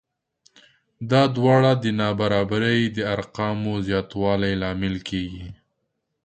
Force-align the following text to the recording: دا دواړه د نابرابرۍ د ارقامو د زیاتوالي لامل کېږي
دا 1.11 1.23
دواړه 1.35 1.71
د 1.83 1.85
نابرابرۍ 2.01 2.81
د 2.95 2.97
ارقامو 3.15 3.73
د 3.79 3.83
زیاتوالي 3.87 4.53
لامل 4.61 4.95
کېږي 5.09 5.47